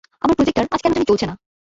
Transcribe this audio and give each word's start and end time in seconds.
আমার 0.21 0.35
প্রজেক্টার, 0.35 0.65
আজ 0.71 0.79
কেন 0.81 0.91
জানি 0.93 1.05
চলেছে 1.05 1.25
না। 1.25 1.35